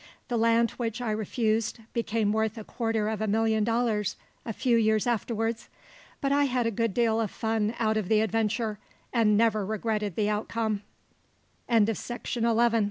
The 0.29 0.37
land 0.37 0.71
which 0.71 0.99
I 0.99 1.11
refused 1.11 1.77
became 1.93 2.33
worth 2.33 2.57
a 2.57 2.63
quarter 2.63 3.07
of 3.07 3.21
a 3.21 3.27
million 3.27 3.59
of 3.59 3.65
dollars 3.65 4.15
a 4.47 4.51
few 4.51 4.75
years 4.75 5.05
afterwards, 5.05 5.69
but 6.21 6.31
I 6.31 6.45
had 6.45 6.65
a 6.65 6.71
good 6.71 6.95
deal 6.95 7.21
of 7.21 7.29
fun 7.29 7.75
out 7.77 7.97
of 7.97 8.07
the 8.07 8.21
adventure, 8.21 8.79
and 9.13 9.37
never 9.37 9.63
regretted 9.63 10.15
the 10.15 10.27
outcome. 10.27 10.81
TEMPERANCE 11.69 12.09
AT 12.09 12.23
TRAVERSE. 12.41 12.79